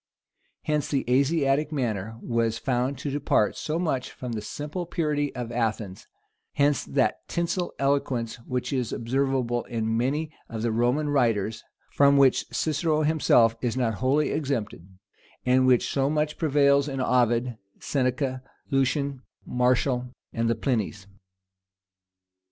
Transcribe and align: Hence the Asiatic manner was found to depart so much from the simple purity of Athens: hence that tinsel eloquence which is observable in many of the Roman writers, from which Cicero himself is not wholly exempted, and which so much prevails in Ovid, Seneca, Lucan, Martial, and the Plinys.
Hence 0.63 0.87
the 0.87 1.05
Asiatic 1.07 1.71
manner 1.71 2.17
was 2.23 2.57
found 2.57 2.97
to 2.97 3.11
depart 3.11 3.55
so 3.55 3.77
much 3.77 4.09
from 4.11 4.31
the 4.31 4.41
simple 4.41 4.87
purity 4.87 5.31
of 5.35 5.51
Athens: 5.51 6.07
hence 6.53 6.83
that 6.85 7.19
tinsel 7.27 7.75
eloquence 7.77 8.37
which 8.47 8.73
is 8.73 8.91
observable 8.91 9.63
in 9.65 9.95
many 9.95 10.31
of 10.49 10.63
the 10.63 10.71
Roman 10.71 11.09
writers, 11.09 11.63
from 11.91 12.17
which 12.17 12.47
Cicero 12.51 13.03
himself 13.03 13.55
is 13.61 13.77
not 13.77 13.93
wholly 14.01 14.31
exempted, 14.31 14.87
and 15.45 15.67
which 15.67 15.87
so 15.91 16.09
much 16.09 16.39
prevails 16.39 16.89
in 16.89 16.99
Ovid, 16.99 17.59
Seneca, 17.79 18.41
Lucan, 18.71 19.21
Martial, 19.45 20.09
and 20.33 20.49
the 20.49 20.55
Plinys. 20.55 21.05